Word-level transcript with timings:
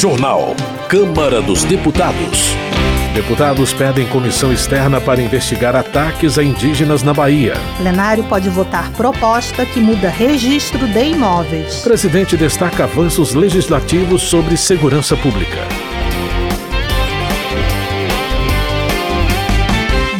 Jornal. 0.00 0.56
Câmara 0.88 1.42
dos 1.42 1.62
Deputados. 1.62 2.54
Deputados 3.12 3.74
pedem 3.74 4.08
comissão 4.08 4.50
externa 4.50 4.98
para 4.98 5.20
investigar 5.20 5.76
ataques 5.76 6.38
a 6.38 6.42
indígenas 6.42 7.02
na 7.02 7.12
Bahia. 7.12 7.52
Plenário 7.76 8.24
pode 8.24 8.48
votar 8.48 8.90
proposta 8.92 9.66
que 9.66 9.78
muda 9.78 10.08
registro 10.08 10.88
de 10.88 11.04
imóveis. 11.04 11.82
Presidente 11.82 12.34
destaca 12.34 12.84
avanços 12.84 13.34
legislativos 13.34 14.22
sobre 14.22 14.56
segurança 14.56 15.14
pública. 15.18 15.58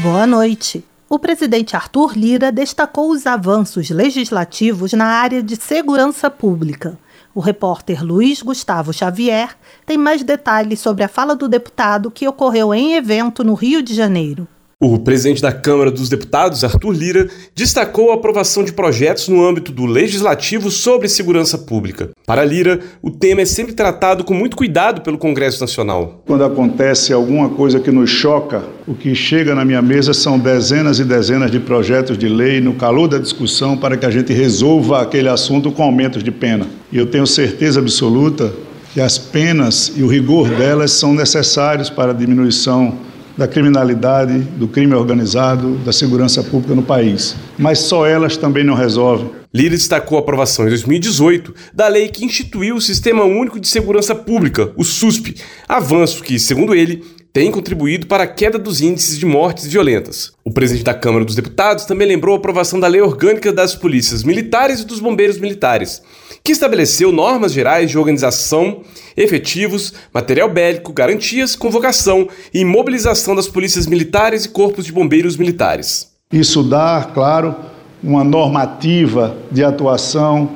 Boa 0.03 0.27
noite. 0.27 0.85
O 1.09 1.19
presidente 1.19 1.75
Arthur 1.75 2.13
Lira 2.19 2.53
destacou 2.53 3.11
os 3.11 3.27
avanços 3.27 3.89
legislativos 3.89 4.93
na 4.93 5.07
área 5.07 5.43
de 5.43 5.57
segurança 5.57 6.29
pública. 6.29 6.99
O 7.33 7.41
repórter 7.41 8.05
Luiz 8.05 8.43
Gustavo 8.43 8.93
Xavier 8.93 9.57
tem 9.87 9.97
mais 9.97 10.23
detalhes 10.25 10.81
sobre 10.81 11.05
a 11.05 11.09
fala 11.09 11.37
do 11.37 11.49
deputado 11.49 12.11
que 12.11 12.27
ocorreu 12.27 12.75
em 12.75 12.95
evento 12.95 13.45
no 13.45 13.55
Rio 13.55 13.83
de 13.83 13.95
Janeiro. 13.95 14.49
O 14.83 14.99
presidente 14.99 15.43
da 15.43 15.53
Câmara 15.53 15.91
dos 15.91 16.09
Deputados, 16.09 16.65
Arthur 16.65 16.93
Lira, 16.93 17.29
destacou 17.55 18.11
a 18.11 18.15
aprovação 18.15 18.65
de 18.65 18.73
projetos 18.73 19.29
no 19.29 19.47
âmbito 19.47 19.73
do 19.73 19.85
legislativo 19.85 20.71
sobre 20.71 21.07
segurança 21.07 21.59
pública. 21.59 22.09
Para 22.25 22.47
Lira, 22.47 22.81
o 23.03 23.11
tema 23.11 23.43
é 23.43 23.45
sempre 23.45 23.75
tratado 23.75 24.25
com 24.25 24.33
muito 24.33 24.57
cuidado 24.57 25.03
pelo 25.03 25.19
Congresso 25.19 25.61
Nacional. 25.61 26.23
Quando 26.27 26.45
acontece 26.45 27.13
alguma 27.13 27.51
coisa 27.51 27.79
que 27.79 27.91
nos 27.91 28.09
choca, 28.09 28.65
o 28.89 28.95
que 28.95 29.15
chega 29.15 29.55
na 29.55 29.67
minha 29.67 29.83
mesa 29.83 30.15
são 30.15 30.39
dezenas 30.39 30.99
e 30.99 31.05
dezenas 31.05 31.51
de 31.51 31.61
projetos 31.61 32.17
de 32.17 32.31
lei 32.31 32.59
no 32.59 32.73
calor 32.73 33.07
da 33.07 33.19
discussão 33.19 33.77
para 33.77 33.99
que 33.99 34.07
a 34.07 34.11
gente 34.11 34.33
resolva 34.33 35.03
aquele 35.03 35.29
assunto 35.29 35.71
com 35.71 35.83
aumentos 35.83 36.25
de 36.25 36.31
pena. 36.31 36.67
E 36.91 36.97
eu 36.97 37.05
tenho 37.05 37.27
certeza 37.27 37.81
absoluta 37.81 38.51
que 38.95 39.01
as 39.03 39.19
penas 39.19 39.93
e 39.95 40.03
o 40.03 40.07
rigor 40.07 40.49
delas 40.49 40.93
são 40.93 41.13
necessários 41.13 41.91
para 41.91 42.13
a 42.13 42.15
diminuição 42.15 43.10
da 43.41 43.49
criminalidade, 43.49 44.39
do 44.39 44.69
crime 44.69 44.95
organizado, 44.95 45.79
da 45.79 45.95
segurança 45.95 46.43
pública 46.43 46.75
no 46.75 46.83
país. 46.83 47.35
Mas 47.59 47.79
só 47.79 48.07
elas 48.07 48.37
também 48.37 48.63
não 48.63 48.75
resolvem. 48.75 49.31
Lira 49.53 49.75
destacou 49.75 50.19
a 50.19 50.21
aprovação 50.21 50.67
em 50.67 50.69
2018 50.69 51.55
da 51.73 51.89
lei 51.89 52.09
que 52.09 52.23
instituiu 52.23 52.77
o 52.77 52.81
Sistema 52.83 53.25
Único 53.25 53.59
de 53.59 53.67
Segurança 53.67 54.15
Pública, 54.15 54.71
o 54.77 54.85
SUSP, 54.85 55.37
avanço 55.67 56.23
que, 56.23 56.39
segundo 56.39 56.75
ele, 56.75 57.03
tem 57.33 57.51
contribuído 57.51 58.07
para 58.07 58.25
a 58.25 58.27
queda 58.27 58.59
dos 58.59 58.83
índices 58.83 59.19
de 59.19 59.25
mortes 59.25 59.67
violentas. 59.67 60.33
O 60.45 60.53
presidente 60.53 60.85
da 60.85 60.93
Câmara 60.93 61.25
dos 61.25 61.35
Deputados 61.35 61.87
também 61.87 62.07
lembrou 62.07 62.35
a 62.35 62.39
aprovação 62.39 62.79
da 62.79 62.89
Lei 62.89 63.01
Orgânica 63.01 63.51
das 63.51 63.75
Polícias 63.75 64.23
Militares 64.23 64.81
e 64.81 64.87
dos 64.87 65.01
Bombeiros 65.01 65.39
Militares, 65.39 66.03
que 66.43 66.53
estabeleceu 66.53 67.13
normas 67.13 67.53
gerais 67.53 67.91
de 67.91 67.99
organização, 67.99 68.83
efetivos, 69.17 69.93
material 70.13 70.51
bélico, 70.51 70.93
garantias, 70.93 71.55
convocação 71.55 72.29
e 72.53 72.65
mobilização 72.65 73.35
das 73.35 73.49
polícias 73.49 73.87
militares 73.87 74.45
e 74.45 74.49
corpos 74.49 74.85
de 74.85 74.93
bombeiros 74.93 75.37
militares. 75.37 76.11
Isso 76.33 76.63
dá, 76.63 77.11
claro, 77.13 77.55
uma 78.03 78.25
normativa 78.25 79.37
de 79.51 79.65
atuação, 79.65 80.51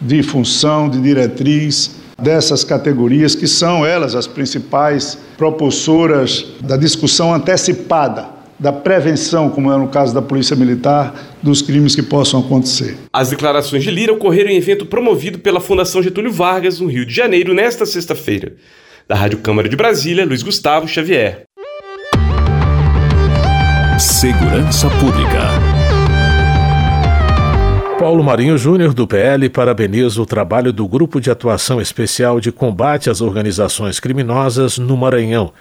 de 0.00 0.22
função, 0.22 0.88
de 0.88 1.00
diretriz 1.00 1.96
dessas 2.20 2.64
categorias, 2.64 3.34
que 3.34 3.46
são 3.46 3.84
elas 3.86 4.14
as 4.14 4.26
principais 4.26 5.16
propulsoras 5.38 6.46
da 6.60 6.76
discussão 6.76 7.32
antecipada 7.32 8.39
da 8.60 8.70
prevenção, 8.70 9.48
como 9.48 9.72
é 9.72 9.78
no 9.78 9.88
caso 9.88 10.12
da 10.12 10.20
Polícia 10.20 10.54
Militar, 10.54 11.14
dos 11.42 11.62
crimes 11.62 11.94
que 11.94 12.02
possam 12.02 12.40
acontecer. 12.40 12.94
As 13.10 13.30
declarações 13.30 13.82
de 13.82 13.90
Lira 13.90 14.12
ocorreram 14.12 14.50
em 14.50 14.56
evento 14.56 14.84
promovido 14.84 15.38
pela 15.38 15.60
Fundação 15.60 16.02
Getúlio 16.02 16.30
Vargas, 16.30 16.78
no 16.78 16.86
Rio 16.86 17.06
de 17.06 17.14
Janeiro, 17.14 17.54
nesta 17.54 17.86
sexta-feira. 17.86 18.52
Da 19.08 19.14
Rádio 19.14 19.38
Câmara 19.38 19.66
de 19.66 19.76
Brasília, 19.76 20.26
Luiz 20.26 20.42
Gustavo 20.42 20.86
Xavier. 20.86 21.44
Segurança 23.98 24.88
Pública. 24.90 25.48
Paulo 27.98 28.22
Marinho 28.22 28.56
Júnior, 28.56 28.92
do 28.92 29.06
PL, 29.06 29.48
parabeniza 29.48 30.20
o 30.20 30.26
trabalho 30.26 30.72
do 30.72 30.86
Grupo 30.86 31.18
de 31.20 31.30
Atuação 31.30 31.80
Especial 31.80 32.40
de 32.40 32.52
Combate 32.52 33.08
às 33.08 33.20
Organizações 33.22 33.98
Criminosas 33.98 34.78
no 34.78 34.96
Maranhão 34.96 35.52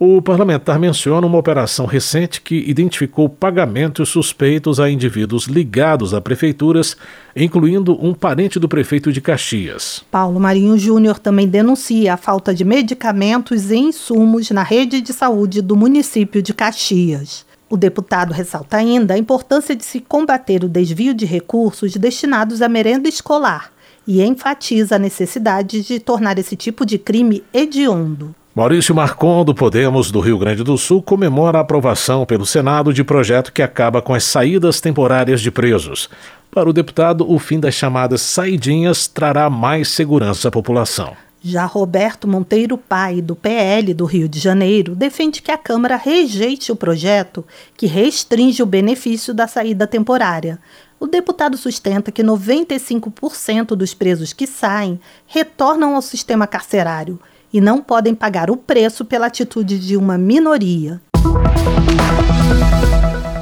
o 0.00 0.22
parlamentar 0.22 0.78
menciona 0.78 1.26
uma 1.26 1.38
operação 1.38 1.84
recente 1.84 2.40
que 2.40 2.54
identificou 2.68 3.28
pagamentos 3.28 4.08
suspeitos 4.08 4.78
a 4.78 4.88
indivíduos 4.88 5.46
ligados 5.46 6.14
a 6.14 6.20
prefeituras, 6.20 6.96
incluindo 7.34 7.98
um 8.00 8.14
parente 8.14 8.60
do 8.60 8.68
prefeito 8.68 9.12
de 9.12 9.20
Caxias. 9.20 10.04
Paulo 10.08 10.38
Marinho 10.38 10.78
Júnior 10.78 11.18
também 11.18 11.48
denuncia 11.48 12.14
a 12.14 12.16
falta 12.16 12.54
de 12.54 12.64
medicamentos 12.64 13.72
e 13.72 13.76
insumos 13.76 14.48
na 14.52 14.62
rede 14.62 15.00
de 15.00 15.12
saúde 15.12 15.60
do 15.60 15.74
município 15.74 16.40
de 16.40 16.54
Caxias. 16.54 17.44
O 17.68 17.76
deputado 17.76 18.32
ressalta 18.32 18.76
ainda 18.76 19.14
a 19.14 19.18
importância 19.18 19.74
de 19.74 19.84
se 19.84 20.00
combater 20.00 20.62
o 20.62 20.68
desvio 20.68 21.12
de 21.12 21.26
recursos 21.26 21.96
destinados 21.96 22.62
à 22.62 22.68
merenda 22.68 23.08
escolar 23.08 23.72
e 24.06 24.22
enfatiza 24.22 24.94
a 24.94 24.98
necessidade 24.98 25.82
de 25.82 25.98
tornar 25.98 26.38
esse 26.38 26.54
tipo 26.54 26.86
de 26.86 26.98
crime 26.98 27.42
hediondo. 27.52 28.34
Maurício 28.58 28.92
Marcon, 28.92 29.44
do 29.44 29.54
Podemos 29.54 30.10
do 30.10 30.18
Rio 30.18 30.36
Grande 30.36 30.64
do 30.64 30.76
Sul, 30.76 31.00
comemora 31.00 31.58
a 31.58 31.60
aprovação 31.60 32.26
pelo 32.26 32.44
Senado 32.44 32.92
de 32.92 33.04
projeto 33.04 33.52
que 33.52 33.62
acaba 33.62 34.02
com 34.02 34.12
as 34.12 34.24
saídas 34.24 34.80
temporárias 34.80 35.40
de 35.40 35.48
presos. 35.48 36.10
Para 36.50 36.68
o 36.68 36.72
deputado, 36.72 37.24
o 37.30 37.38
fim 37.38 37.60
das 37.60 37.74
chamadas 37.74 38.20
saidinhas 38.20 39.06
trará 39.06 39.48
mais 39.48 39.86
segurança 39.90 40.48
à 40.48 40.50
população. 40.50 41.16
Já 41.40 41.66
Roberto 41.66 42.26
Monteiro 42.26 42.76
Pai, 42.76 43.22
do 43.22 43.36
PL 43.36 43.94
do 43.94 44.04
Rio 44.04 44.28
de 44.28 44.40
Janeiro, 44.40 44.96
defende 44.96 45.40
que 45.40 45.52
a 45.52 45.56
Câmara 45.56 45.94
rejeite 45.94 46.72
o 46.72 46.76
projeto 46.76 47.46
que 47.76 47.86
restringe 47.86 48.60
o 48.60 48.66
benefício 48.66 49.32
da 49.32 49.46
saída 49.46 49.86
temporária. 49.86 50.58
O 50.98 51.06
deputado 51.06 51.56
sustenta 51.56 52.10
que 52.10 52.24
95% 52.24 53.76
dos 53.76 53.94
presos 53.94 54.32
que 54.32 54.48
saem 54.48 54.98
retornam 55.28 55.94
ao 55.94 56.02
sistema 56.02 56.44
carcerário 56.44 57.20
e 57.52 57.60
não 57.60 57.82
podem 57.82 58.14
pagar 58.14 58.50
o 58.50 58.56
preço 58.56 59.04
pela 59.04 59.26
atitude 59.26 59.78
de 59.78 59.96
uma 59.96 60.18
minoria. 60.18 61.00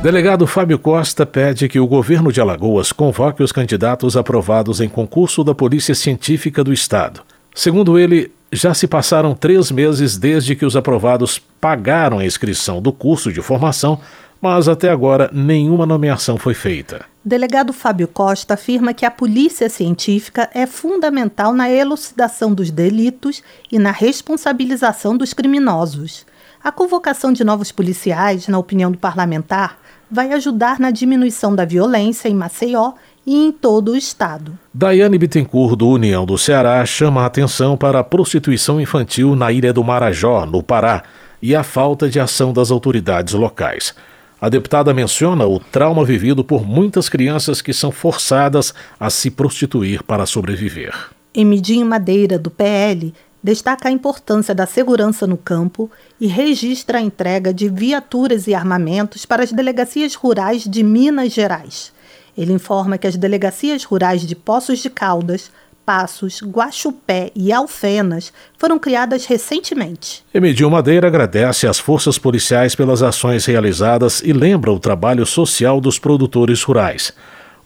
Delegado 0.03 0.47
Fábio 0.47 0.79
Costa 0.79 1.27
pede 1.27 1.69
que 1.69 1.81
o 1.81 1.87
governo 1.87 2.31
de 2.31 2.41
Alagoas 2.41 2.93
convoque 2.93 3.43
os 3.43 3.51
candidatos 3.51 4.17
aprovados 4.17 4.81
em 4.81 4.89
concurso 4.89 5.43
da 5.43 5.55
Polícia 5.55 5.95
Científica 5.95 6.63
do 6.63 6.73
Estado. 6.73 7.23
Segundo 7.55 7.99
ele, 7.99 8.31
já 8.53 8.73
se 8.73 8.87
passaram 8.87 9.35
três 9.35 9.71
meses 9.71 10.17
desde 10.17 10.55
que 10.55 10.65
os 10.65 10.77
aprovados 10.77 11.41
pagaram 11.61 12.21
a 12.21 12.25
inscrição 12.25 12.81
do 12.81 12.93
curso 12.93 13.33
de 13.33 13.43
formação 13.43 13.99
mas 14.41 14.69
até 14.69 14.91
agora 14.91 15.31
nenhuma 15.33 15.87
nomeação 15.87 16.37
foi 16.37 16.55
feita. 16.55 17.05
Delegado 17.25 17.73
Fábio 17.73 18.07
Costa 18.07 18.55
afirma 18.55 18.95
que 18.95 19.05
a 19.05 19.11
polícia 19.11 19.69
científica 19.69 20.49
é 20.55 20.67
fundamental 20.67 21.53
na 21.53 21.71
elucidação 21.71 22.55
dos 22.55 22.71
delitos 22.71 23.43
e 23.71 23.79
na 23.79 23.91
responsabilização 23.91 25.17
dos 25.17 25.33
criminosos. 25.33 26.25
A 26.63 26.71
convocação 26.71 27.33
de 27.33 27.43
novos 27.45 27.73
policiais, 27.73 28.49
na 28.49 28.59
opinião 28.59 28.91
do 28.91 28.99
parlamentar, 28.99 29.79
vai 30.11 30.33
ajudar 30.33 30.79
na 30.79 30.91
diminuição 30.91 31.55
da 31.55 31.65
violência 31.65 32.29
em 32.29 32.35
Maceió 32.35 32.93
e 33.27 33.35
em 33.35 33.51
todo 33.51 33.93
o 33.93 33.97
estado. 33.97 34.57
Daiane 34.73 35.19
Bittencourt, 35.19 35.77
do 35.77 35.89
União 35.89 36.25
do 36.25 36.39
Ceará, 36.39 36.85
chama 36.87 37.23
a 37.23 37.27
atenção 37.27 37.77
para 37.77 37.99
a 37.99 38.05
prostituição 38.05 38.81
infantil 38.81 39.35
na 39.35 39.51
ilha 39.51 39.73
do 39.73 39.83
Marajó, 39.83 40.47
no 40.47 40.63
Pará, 40.63 41.03
e 41.43 41.55
a 41.55 41.65
falta 41.65 42.09
de 42.09 42.21
ação 42.21 42.53
das 42.53 42.71
autoridades 42.71 43.35
locais. 43.35 43.95
A 44.47 44.49
deputada 44.49 44.95
menciona 44.95 45.45
o 45.45 45.59
trauma 45.59 46.05
vivido 46.05 46.45
por 46.45 46.65
muitas 46.65 47.09
crianças 47.09 47.61
que 47.61 47.73
são 47.73 47.91
forçadas 47.91 48.73
a 48.97 49.11
se 49.11 49.29
prostituir 49.29 50.05
para 50.05 50.25
sobreviver. 50.25 50.95
Emidinho 51.35 51.85
Madeira, 51.85 52.39
do 52.39 52.49
PL, 52.49 53.13
destaca 53.43 53.89
a 53.89 53.91
importância 53.91 54.55
da 54.55 54.65
segurança 54.65 55.27
no 55.27 55.37
campo 55.37 55.91
e 56.21 56.29
registra 56.29 56.99
a 56.99 57.03
entrega 57.03 57.53
de 57.53 57.69
viaturas 57.69 58.47
e 58.47 58.55
armamentos 58.55 59.27
para 59.27 59.43
as 59.43 59.51
delegacias 59.51 60.15
rurais 60.15 60.63
de 60.63 60.81
Minas 60.85 61.33
Gerais. 61.33 61.93
Ele 62.39 62.53
informa 62.53 62.99
que 62.99 63.09
as 63.09 63.17
delegacias 63.17 63.83
rurais 63.83 64.25
de 64.25 64.37
Poços 64.37 64.79
de 64.79 64.89
Caldas, 64.89 65.51
Passos, 65.87 66.43
Guaxupé 66.43 67.31
e 67.33 67.53
Alfenas 67.53 68.33
foram 68.59 68.77
criadas 68.77 69.25
recentemente. 69.25 70.25
Emidil 70.35 70.69
Madeira 70.69 71.07
agradece 71.07 71.69
às 71.69 71.79
forças 71.79 72.19
policiais 72.19 72.75
pelas 72.75 73.05
ações 73.05 73.47
realizadas 73.47 74.21
e 74.25 74.33
lembra 74.33 74.73
o 74.73 74.81
trabalho 74.81 75.25
social 75.25 75.81
dos 75.81 75.97
produtores 75.97 76.61
rurais. 76.65 77.13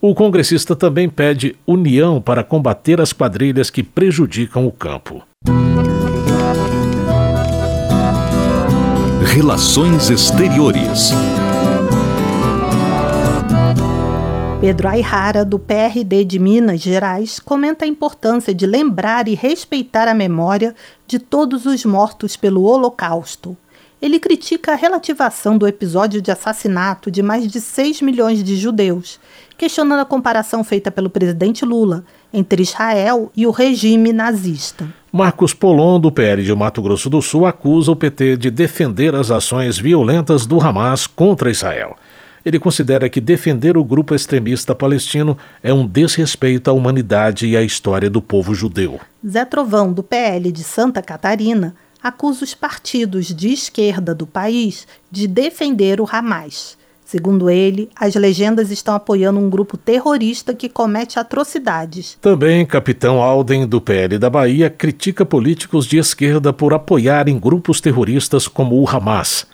O 0.03 0.15
congressista 0.15 0.77
também 0.77 1.09
pede 1.09 1.57
união 1.67 2.21
para 2.21 2.45
combater 2.45 3.01
as 3.01 3.13
quadrilhas 3.13 3.71
que 3.71 3.83
prejudicam 3.83 4.67
o 4.67 4.73
campo. 4.73 5.23
Relações 9.25 10.11
Exteriores 10.11 11.13
Pedro 14.61 14.89
Ayrara, 14.89 15.43
do 15.43 15.59
PRD 15.59 16.23
de 16.23 16.39
Minas 16.39 16.83
Gerais, 16.83 17.41
comenta 17.41 17.87
a 17.87 17.89
importância 17.89 18.55
de 18.55 18.67
lembrar 18.67 19.27
e 19.27 19.35
respeitar 19.35 20.07
a 20.07 20.13
memória 20.13 20.75
de 21.07 21.19
todos 21.19 21.65
os 21.65 21.83
mortos 21.87 22.37
pelo 22.37 22.65
Holocausto. 22.65 23.57
Ele 24.03 24.21
critica 24.21 24.73
a 24.73 24.77
relativação 24.77 25.57
do 25.57 25.67
episódio 25.67 26.21
de 26.21 26.31
assassinato 26.31 27.11
de 27.11 27.23
mais 27.23 27.47
de 27.47 27.59
6 27.59 28.03
milhões 28.03 28.45
de 28.45 28.55
judeus, 28.55 29.19
questionando 29.57 30.01
a 30.01 30.05
comparação 30.05 30.63
feita 30.63 30.91
pelo 30.91 31.09
presidente 31.09 31.65
Lula 31.65 32.05
entre 32.31 32.63
Israel 32.63 33.33
e 33.35 33.47
o 33.47 33.51
regime 33.51 34.13
nazista. 34.13 34.87
Marcos 35.11 35.55
Polon, 35.55 35.99
do 35.99 36.13
PL 36.13 36.45
de 36.45 36.55
Mato 36.55 36.83
Grosso 36.83 37.09
do 37.09 37.23
Sul, 37.23 37.47
acusa 37.47 37.93
o 37.93 37.97
PT 37.97 38.37
de 38.37 38.51
defender 38.51 39.15
as 39.15 39.31
ações 39.31 39.79
violentas 39.79 40.45
do 40.45 40.61
Hamas 40.61 41.07
contra 41.07 41.51
Israel. 41.51 41.97
Ele 42.45 42.59
considera 42.59 43.09
que 43.09 43.21
defender 43.21 43.77
o 43.77 43.85
grupo 43.85 44.15
extremista 44.15 44.75
palestino 44.75 45.37
é 45.63 45.73
um 45.73 45.87
desrespeito 45.87 46.71
à 46.71 46.73
humanidade 46.73 47.47
e 47.47 47.57
à 47.57 47.63
história 47.63 48.09
do 48.09 48.23
povo 48.23 48.55
judeu. 48.55 49.01
Zé 49.27 49.45
Trovão, 49.45 49.93
do 49.93 50.03
PL 50.03 50.51
de 50.51 50.65
Santa 50.65 51.03
Catarina, 51.03 51.75
acusa 52.03 52.45
os 52.45 52.55
partidos 52.55 53.27
de 53.27 53.53
esquerda 53.53 54.15
do 54.15 54.27
país 54.27 54.87
de 55.11 55.27
defender 55.27 56.01
o 56.01 56.09
Hamas. 56.11 56.79
Segundo 57.11 57.51
ele, 57.51 57.91
as 57.97 58.15
legendas 58.15 58.71
estão 58.71 58.95
apoiando 58.95 59.41
um 59.41 59.51
grupo 59.51 59.77
terrorista 59.77 60.55
que 60.55 60.69
comete 60.69 61.19
atrocidades. 61.19 62.17
Também 62.21 62.65
Capitão 62.65 63.21
Alden, 63.21 63.67
do 63.67 63.81
PL 63.81 64.17
da 64.17 64.31
Bahia, 64.31 64.71
critica 64.71 65.27
políticos 65.27 65.87
de 65.87 65.99
esquerda 65.99 66.53
por 66.53 66.73
apoiarem 66.73 67.37
grupos 67.37 67.81
terroristas 67.81 68.47
como 68.47 68.81
o 68.81 68.89
Hamas. 68.89 69.45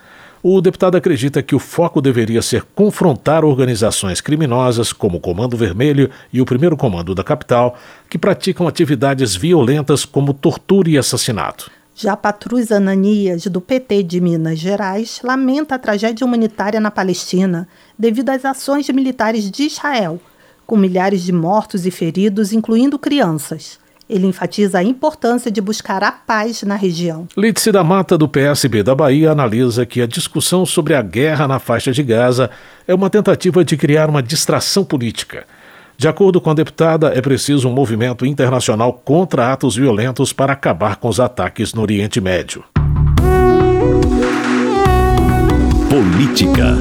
O 0.48 0.60
deputado 0.60 0.96
acredita 0.96 1.42
que 1.42 1.56
o 1.56 1.58
foco 1.58 2.00
deveria 2.00 2.40
ser 2.40 2.62
confrontar 2.72 3.44
organizações 3.44 4.20
criminosas 4.20 4.92
como 4.92 5.18
o 5.18 5.20
Comando 5.20 5.56
Vermelho 5.56 6.08
e 6.32 6.40
o 6.40 6.46
Primeiro 6.46 6.76
Comando 6.76 7.16
da 7.16 7.24
Capital, 7.24 7.76
que 8.08 8.16
praticam 8.16 8.68
atividades 8.68 9.34
violentas 9.34 10.04
como 10.04 10.32
tortura 10.32 10.88
e 10.88 10.96
assassinato. 10.96 11.68
Já 11.96 12.16
Patrus 12.16 12.70
Ananias, 12.70 13.48
do 13.48 13.60
PT 13.60 14.04
de 14.04 14.20
Minas 14.20 14.60
Gerais, 14.60 15.20
lamenta 15.24 15.74
a 15.74 15.80
tragédia 15.80 16.24
humanitária 16.24 16.78
na 16.78 16.92
Palestina 16.92 17.66
devido 17.98 18.30
às 18.30 18.44
ações 18.44 18.88
militares 18.90 19.50
de 19.50 19.64
Israel, 19.64 20.20
com 20.64 20.76
milhares 20.76 21.24
de 21.24 21.32
mortos 21.32 21.86
e 21.86 21.90
feridos, 21.90 22.52
incluindo 22.52 23.00
crianças. 23.00 23.80
Ele 24.08 24.26
enfatiza 24.26 24.78
a 24.78 24.84
importância 24.84 25.50
de 25.50 25.60
buscar 25.60 26.04
a 26.04 26.12
paz 26.12 26.62
na 26.62 26.76
região. 26.76 27.26
Lídice 27.36 27.72
da 27.72 27.82
Mata, 27.82 28.16
do 28.16 28.28
PSB 28.28 28.84
da 28.84 28.94
Bahia, 28.94 29.32
analisa 29.32 29.84
que 29.84 30.00
a 30.00 30.06
discussão 30.06 30.64
sobre 30.64 30.94
a 30.94 31.02
guerra 31.02 31.48
na 31.48 31.58
faixa 31.58 31.90
de 31.90 32.04
Gaza 32.04 32.48
é 32.86 32.94
uma 32.94 33.10
tentativa 33.10 33.64
de 33.64 33.76
criar 33.76 34.08
uma 34.08 34.22
distração 34.22 34.84
política. 34.84 35.44
De 35.98 36.06
acordo 36.06 36.40
com 36.40 36.50
a 36.50 36.54
deputada, 36.54 37.08
é 37.08 37.20
preciso 37.20 37.68
um 37.68 37.72
movimento 37.72 38.24
internacional 38.24 38.92
contra 38.92 39.52
atos 39.52 39.74
violentos 39.74 40.32
para 40.32 40.52
acabar 40.52 40.96
com 40.96 41.08
os 41.08 41.18
ataques 41.18 41.74
no 41.74 41.82
Oriente 41.82 42.20
Médio. 42.20 42.62
Política. 45.90 46.76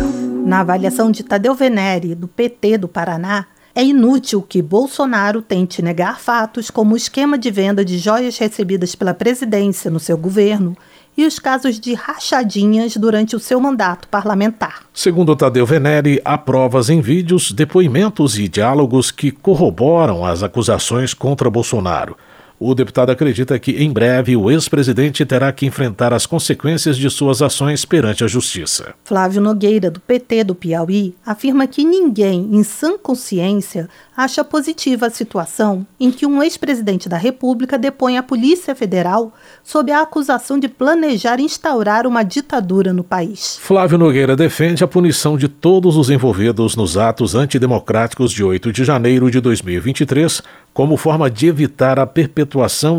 Na 0.46 0.60
avaliação 0.60 1.10
de 1.10 1.24
Tadeu 1.24 1.56
Venere, 1.56 2.14
do 2.14 2.28
PT 2.28 2.78
do 2.78 2.88
Paraná, 2.88 3.48
é 3.76 3.84
inútil 3.84 4.42
que 4.42 4.62
Bolsonaro 4.62 5.42
tente 5.42 5.82
negar 5.82 6.22
fatos 6.22 6.72
como 6.72 6.94
o 6.94 6.98
esquema 6.98 7.38
de 7.38 7.52
venda 7.52 7.84
de 7.84 7.98
joias 7.98 8.38
recebidas 8.38 8.96
pela 8.96 9.14
presidência 9.14 9.92
no 9.92 10.00
seu 10.00 10.18
governo 10.18 10.78
e 11.18 11.26
os 11.26 11.40
casos 11.40 11.78
de 11.78 11.94
rachadinhas 11.94 12.96
durante 12.96 13.36
o 13.36 13.40
seu 13.40 13.60
mandato 13.60 14.08
parlamentar. 14.08 14.84
Segundo 14.94 15.36
Tadeu 15.36 15.66
Venere, 15.66 16.22
há 16.24 16.38
provas 16.38 16.90
em 16.90 17.02
vídeos, 17.02 17.52
depoimentos 17.52 18.40
e 18.40 18.48
diálogos 18.48 19.12
que 19.12 19.30
corroboram 19.30 20.26
as 20.26 20.42
acusações 20.42 21.14
contra 21.14 21.50
Bolsonaro. 21.50 22.16
O 22.58 22.74
deputado 22.74 23.10
acredita 23.10 23.60
que, 23.60 23.72
em 23.72 23.92
breve, 23.92 24.38
o 24.38 24.50
ex-presidente 24.50 25.26
terá 25.26 25.52
que 25.52 25.66
enfrentar 25.66 26.14
as 26.14 26.26
consequências 26.26 26.96
de 26.96 27.10
suas 27.10 27.42
ações 27.42 27.84
perante 27.84 28.24
a 28.24 28.28
justiça. 28.28 28.94
Flávio 29.04 29.42
Nogueira, 29.42 29.92
do 29.92 30.00
PT 30.00 30.46
do 30.46 30.56
Piauí, 30.56 31.14
afirma 31.26 31.68
que 31.68 31.84
ninguém, 31.84 32.48
em 32.54 32.64
sã 32.64 32.98
consciência, 32.98 33.90
acha 34.16 34.42
positiva 34.42 35.08
a 35.08 35.10
situação 35.10 35.86
em 36.00 36.10
que 36.10 36.26
um 36.26 36.42
ex-presidente 36.42 37.10
da 37.10 37.18
República 37.18 37.78
depõe 37.78 38.18
a 38.18 38.24
Polícia 38.24 38.74
Federal 38.74 39.34
sob 39.62 39.92
a 39.92 40.02
acusação 40.02 40.58
de 40.58 40.70
planejar 40.70 41.42
instaurar 41.42 42.08
uma 42.08 42.24
ditadura 42.24 42.94
no 42.94 43.04
país. 43.04 43.58
Flávio 43.60 43.98
Nogueira 43.98 44.36
defende 44.36 44.82
a 44.82 44.88
punição 44.88 45.38
de 45.38 45.50
todos 45.50 45.98
os 45.98 46.10
envolvidos 46.10 46.78
nos 46.78 46.98
atos 46.98 47.36
antidemocráticos 47.36 48.32
de 48.32 48.46
8 48.46 48.72
de 48.72 48.86
janeiro 48.86 49.30
de 49.30 49.42
2023, 49.42 50.42
como 50.74 50.96
forma 50.96 51.30
de 51.30 51.48
evitar 51.48 52.00
a 52.00 52.06
perpetuação 52.06 52.45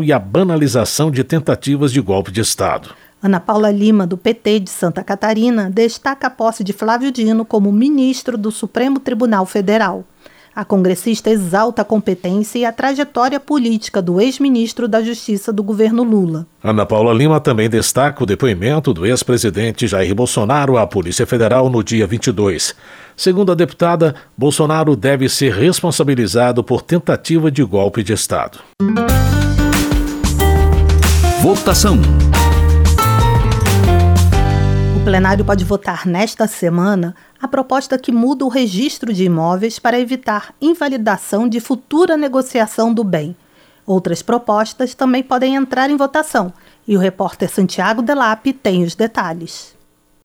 e 0.03 0.11
a 0.11 0.19
banalização 0.19 1.09
de 1.09 1.23
tentativas 1.23 1.91
de 1.91 2.01
golpe 2.01 2.31
de 2.31 2.41
Estado. 2.41 2.89
Ana 3.21 3.39
Paula 3.39 3.71
Lima, 3.71 4.05
do 4.05 4.17
PT 4.17 4.59
de 4.59 4.69
Santa 4.69 5.03
Catarina, 5.03 5.69
destaca 5.69 6.27
a 6.27 6.29
posse 6.29 6.63
de 6.63 6.71
Flávio 6.71 7.11
Dino 7.11 7.43
como 7.43 7.71
ministro 7.71 8.37
do 8.37 8.51
Supremo 8.51 8.99
Tribunal 8.99 9.45
Federal. 9.45 10.05
A 10.57 10.65
congressista 10.65 11.29
exalta 11.29 11.83
a 11.83 11.85
competência 11.85 12.57
e 12.57 12.65
a 12.65 12.71
trajetória 12.71 13.39
política 13.39 14.01
do 14.01 14.19
ex-ministro 14.19 14.87
da 14.87 15.03
Justiça 15.03 15.53
do 15.53 15.61
governo 15.61 16.01
Lula. 16.01 16.47
Ana 16.63 16.83
Paula 16.83 17.13
Lima 17.13 17.39
também 17.39 17.69
destaca 17.69 18.23
o 18.23 18.25
depoimento 18.25 18.91
do 18.91 19.05
ex-presidente 19.05 19.85
Jair 19.85 20.15
Bolsonaro 20.15 20.75
à 20.75 20.87
Polícia 20.87 21.27
Federal 21.27 21.69
no 21.69 21.83
dia 21.83 22.07
22. 22.07 22.73
Segundo 23.15 23.51
a 23.51 23.55
deputada, 23.55 24.15
Bolsonaro 24.35 24.95
deve 24.95 25.29
ser 25.29 25.53
responsabilizado 25.53 26.63
por 26.63 26.81
tentativa 26.81 27.51
de 27.51 27.63
golpe 27.63 28.01
de 28.01 28.13
Estado. 28.13 28.57
Votação. 31.39 31.99
O 35.07 35.09
plenário 35.09 35.45
pode 35.45 35.63
votar 35.63 36.05
nesta 36.05 36.47
semana 36.47 37.15
a 37.41 37.47
proposta 37.47 37.97
que 37.97 38.11
muda 38.11 38.43
o 38.43 38.49
registro 38.49 39.13
de 39.13 39.23
imóveis 39.23 39.79
para 39.79 39.97
evitar 39.97 40.53
invalidação 40.59 41.47
de 41.47 41.61
futura 41.61 42.17
negociação 42.17 42.93
do 42.93 43.05
bem. 43.05 43.33
Outras 43.85 44.21
propostas 44.21 44.93
também 44.93 45.23
podem 45.23 45.55
entrar 45.55 45.89
em 45.89 45.95
votação 45.95 46.51
e 46.85 46.97
o 46.97 46.99
repórter 46.99 47.49
Santiago 47.49 48.01
Delap 48.01 48.51
tem 48.51 48.83
os 48.83 48.95
detalhes. 48.95 49.76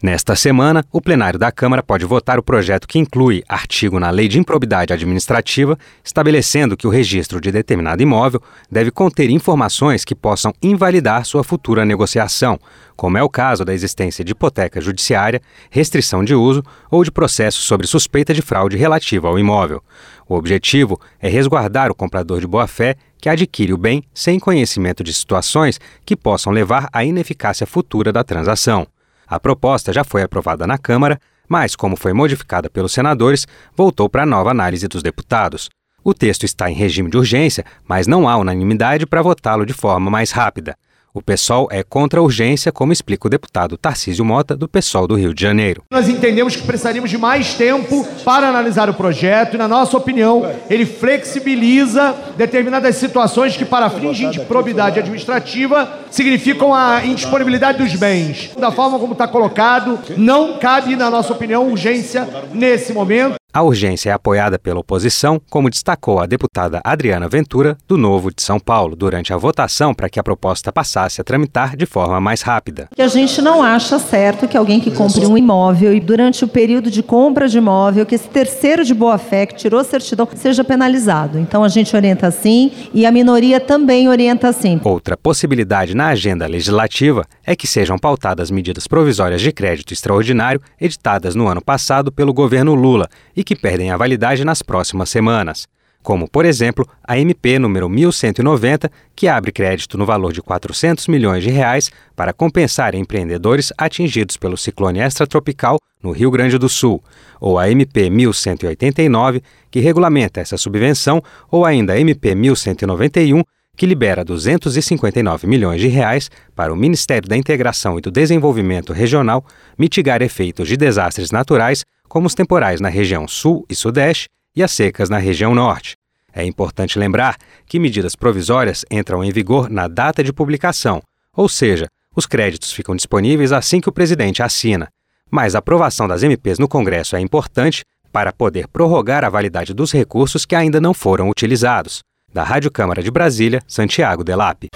Nesta 0.02 0.34
semana, 0.34 0.84
o 0.90 1.00
plenário 1.00 1.38
da 1.38 1.52
Câmara 1.52 1.80
pode 1.80 2.04
votar 2.04 2.36
o 2.36 2.42
projeto 2.42 2.88
que 2.88 2.98
inclui 2.98 3.44
artigo 3.48 4.00
na 4.00 4.10
Lei 4.10 4.26
de 4.26 4.36
Improbidade 4.36 4.92
Administrativa 4.92 5.78
estabelecendo 6.04 6.76
que 6.76 6.88
o 6.88 6.90
registro 6.90 7.40
de 7.40 7.52
determinado 7.52 8.02
imóvel 8.02 8.42
deve 8.68 8.90
conter 8.90 9.30
informações 9.30 10.04
que 10.04 10.16
possam 10.16 10.52
invalidar 10.60 11.24
sua 11.24 11.44
futura 11.44 11.84
negociação, 11.84 12.58
como 12.96 13.16
é 13.16 13.22
o 13.22 13.28
caso 13.28 13.64
da 13.64 13.72
existência 13.72 14.24
de 14.24 14.32
hipoteca 14.32 14.80
judiciária, 14.80 15.40
restrição 15.70 16.24
de 16.24 16.34
uso 16.34 16.64
ou 16.90 17.04
de 17.04 17.12
processo 17.12 17.60
sobre 17.60 17.86
suspeita 17.86 18.34
de 18.34 18.42
fraude 18.42 18.76
relativa 18.76 19.28
ao 19.28 19.38
imóvel. 19.38 19.80
O 20.28 20.34
objetivo 20.34 21.00
é 21.20 21.28
resguardar 21.28 21.92
o 21.92 21.94
comprador 21.94 22.40
de 22.40 22.46
boa-fé 22.48 22.96
que 23.20 23.28
adquire 23.28 23.72
o 23.72 23.78
bem 23.78 24.02
sem 24.12 24.40
conhecimento 24.40 25.04
de 25.04 25.12
situações 25.12 25.78
que 26.04 26.16
possam 26.16 26.52
levar 26.52 26.88
à 26.92 27.04
ineficácia 27.04 27.68
futura 27.68 28.12
da 28.12 28.24
transação. 28.24 28.84
A 29.32 29.40
proposta 29.40 29.94
já 29.94 30.04
foi 30.04 30.22
aprovada 30.22 30.66
na 30.66 30.76
Câmara, 30.76 31.18
mas, 31.48 31.74
como 31.74 31.96
foi 31.96 32.12
modificada 32.12 32.68
pelos 32.68 32.92
senadores, 32.92 33.46
voltou 33.74 34.06
para 34.06 34.26
nova 34.26 34.50
análise 34.50 34.86
dos 34.86 35.02
deputados. 35.02 35.70
O 36.04 36.12
texto 36.12 36.44
está 36.44 36.70
em 36.70 36.74
regime 36.74 37.08
de 37.08 37.16
urgência, 37.16 37.64
mas 37.88 38.06
não 38.06 38.28
há 38.28 38.36
unanimidade 38.36 39.06
para 39.06 39.22
votá-lo 39.22 39.64
de 39.64 39.72
forma 39.72 40.10
mais 40.10 40.32
rápida. 40.32 40.76
O 41.14 41.20
PSOL 41.20 41.68
é 41.70 41.82
contra 41.82 42.20
a 42.20 42.22
urgência, 42.22 42.72
como 42.72 42.90
explica 42.90 43.26
o 43.26 43.30
deputado 43.30 43.76
Tarcísio 43.76 44.24
Mota, 44.24 44.56
do 44.56 44.66
PSOL 44.66 45.06
do 45.06 45.14
Rio 45.14 45.34
de 45.34 45.42
Janeiro. 45.42 45.82
Nós 45.90 46.08
entendemos 46.08 46.56
que 46.56 46.62
precisaríamos 46.62 47.10
de 47.10 47.18
mais 47.18 47.52
tempo 47.52 48.02
para 48.24 48.48
analisar 48.48 48.88
o 48.88 48.94
projeto 48.94 49.52
e, 49.54 49.58
na 49.58 49.68
nossa 49.68 49.94
opinião, 49.94 50.50
ele 50.70 50.86
flexibiliza 50.86 52.16
determinadas 52.38 52.96
situações 52.96 53.54
que, 53.58 53.64
para 53.66 53.90
fins 53.90 54.30
de 54.30 54.40
probidade 54.40 54.98
administrativa, 55.00 56.00
significam 56.10 56.72
a 56.72 57.04
indisponibilidade 57.04 57.76
dos 57.76 57.94
bens. 57.94 58.50
Da 58.58 58.72
forma 58.72 58.98
como 58.98 59.12
está 59.12 59.28
colocado, 59.28 59.98
não 60.16 60.56
cabe, 60.56 60.96
na 60.96 61.10
nossa 61.10 61.34
opinião, 61.34 61.68
urgência 61.68 62.26
nesse 62.54 62.94
momento. 62.94 63.41
A 63.54 63.60
urgência 63.60 64.08
é 64.08 64.12
apoiada 64.14 64.58
pela 64.58 64.80
oposição, 64.80 65.38
como 65.50 65.68
destacou 65.68 66.20
a 66.20 66.24
deputada 66.24 66.80
Adriana 66.82 67.28
Ventura, 67.28 67.76
do 67.86 67.98
Novo 67.98 68.34
de 68.34 68.42
São 68.42 68.58
Paulo, 68.58 68.96
durante 68.96 69.30
a 69.30 69.36
votação 69.36 69.92
para 69.92 70.08
que 70.08 70.18
a 70.18 70.22
proposta 70.22 70.72
passasse 70.72 71.20
a 71.20 71.24
tramitar 71.24 71.76
de 71.76 71.84
forma 71.84 72.18
mais 72.18 72.40
rápida. 72.40 72.88
Que 72.96 73.02
a 73.02 73.08
gente 73.08 73.42
não 73.42 73.62
acha 73.62 73.98
certo 73.98 74.48
que 74.48 74.56
alguém 74.56 74.80
que 74.80 74.90
compre 74.90 75.26
um 75.26 75.36
imóvel 75.36 75.92
e 75.92 76.00
durante 76.00 76.46
o 76.46 76.48
período 76.48 76.90
de 76.90 77.02
compra 77.02 77.46
de 77.46 77.58
imóvel, 77.58 78.06
que 78.06 78.14
esse 78.14 78.26
terceiro 78.26 78.86
de 78.86 78.94
boa-fé 78.94 79.44
que 79.44 79.54
tirou 79.54 79.84
certidão 79.84 80.26
seja 80.34 80.64
penalizado. 80.64 81.38
Então 81.38 81.62
a 81.62 81.68
gente 81.68 81.94
orienta 81.94 82.28
assim 82.28 82.72
e 82.94 83.04
a 83.04 83.12
minoria 83.12 83.60
também 83.60 84.08
orienta 84.08 84.48
assim. 84.48 84.80
Outra 84.82 85.14
possibilidade 85.14 85.94
na 85.94 86.06
agenda 86.06 86.46
legislativa 86.46 87.26
é 87.44 87.54
que 87.54 87.66
sejam 87.66 87.98
pautadas 87.98 88.50
medidas 88.50 88.86
provisórias 88.86 89.42
de 89.42 89.52
crédito 89.52 89.92
extraordinário 89.92 90.62
editadas 90.80 91.34
no 91.34 91.48
ano 91.48 91.60
passado 91.60 92.10
pelo 92.10 92.32
governo 92.32 92.74
Lula 92.74 93.10
e 93.36 93.41
e 93.42 93.44
que 93.44 93.56
perdem 93.56 93.90
a 93.90 93.96
validade 93.96 94.44
nas 94.44 94.62
próximas 94.62 95.10
semanas 95.10 95.66
como, 96.02 96.28
por 96.28 96.44
exemplo, 96.44 96.86
a 97.04 97.16
MP 97.18 97.58
número 97.58 97.88
1190, 97.88 98.90
que 99.14 99.28
abre 99.28 99.52
crédito 99.52 99.96
no 99.96 100.04
valor 100.04 100.32
de 100.32 100.42
400 100.42 101.06
milhões 101.06 101.44
de 101.44 101.50
reais 101.50 101.90
para 102.16 102.32
compensar 102.32 102.94
empreendedores 102.94 103.72
atingidos 103.78 104.36
pelo 104.36 104.56
ciclone 104.56 104.98
extratropical 104.98 105.78
no 106.02 106.10
Rio 106.10 106.30
Grande 106.30 106.58
do 106.58 106.68
Sul, 106.68 107.02
ou 107.40 107.58
a 107.58 107.70
MP 107.70 108.10
1189, 108.10 109.42
que 109.70 109.78
regulamenta 109.78 110.40
essa 110.40 110.56
subvenção, 110.56 111.22
ou 111.48 111.64
ainda 111.64 111.92
a 111.92 112.00
MP 112.00 112.34
1191, 112.34 113.42
que 113.76 113.86
libera 113.86 114.24
259 114.24 115.46
milhões 115.46 115.80
de 115.80 115.86
reais 115.86 116.30
para 116.54 116.72
o 116.72 116.76
Ministério 116.76 117.28
da 117.28 117.36
Integração 117.36 117.96
e 117.96 118.02
do 118.02 118.10
Desenvolvimento 118.10 118.92
Regional 118.92 119.44
mitigar 119.78 120.20
efeitos 120.20 120.68
de 120.68 120.76
desastres 120.76 121.30
naturais, 121.30 121.84
como 122.12 122.26
os 122.26 122.34
temporais 122.34 122.78
na 122.78 122.90
região 122.90 123.26
Sul 123.26 123.64
e 123.70 123.74
Sudeste 123.74 124.28
e 124.54 124.62
as 124.62 124.70
secas 124.70 125.08
na 125.08 125.16
região 125.16 125.54
norte. 125.54 125.96
É 126.30 126.44
importante 126.44 126.98
lembrar 126.98 127.38
que 127.64 127.78
medidas 127.78 128.14
provisórias 128.14 128.84
entram 128.90 129.24
em 129.24 129.32
vigor 129.32 129.70
na 129.70 129.88
data 129.88 130.22
de 130.22 130.30
publicação, 130.30 131.00
ou 131.34 131.48
seja, 131.48 131.86
os 132.14 132.26
créditos 132.26 132.70
ficam 132.70 132.94
disponíveis 132.94 133.50
assim 133.50 133.80
que 133.80 133.88
o 133.88 133.92
presidente 133.92 134.42
assina. 134.42 134.90
Mas 135.30 135.54
a 135.54 135.60
aprovação 135.60 136.06
das 136.06 136.22
MPs 136.22 136.58
no 136.58 136.68
Congresso 136.68 137.16
é 137.16 137.20
importante 137.20 137.82
para 138.12 138.30
poder 138.30 138.68
prorrogar 138.68 139.24
a 139.24 139.30
validade 139.30 139.72
dos 139.72 139.90
recursos 139.90 140.44
que 140.44 140.54
ainda 140.54 140.82
não 140.82 140.92
foram 140.92 141.30
utilizados. 141.30 142.02
Da 142.30 142.42
Rádio 142.42 142.70
Câmara 142.70 143.02
de 143.02 143.10
Brasília, 143.10 143.62
Santiago 143.66 144.22
Delap. 144.22 144.66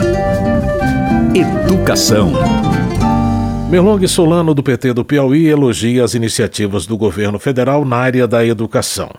Educação. 1.34 2.32
Merlong 3.68 4.06
Solano, 4.06 4.54
do 4.54 4.62
PT 4.62 4.92
do 4.92 5.04
Piauí, 5.04 5.48
elogia 5.48 6.04
as 6.04 6.14
iniciativas 6.14 6.86
do 6.86 6.96
governo 6.96 7.36
federal 7.36 7.84
na 7.84 7.96
área 7.96 8.26
da 8.28 8.46
educação. 8.46 9.10